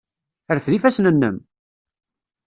[0.55, 1.37] Rfed ifassen-nnem!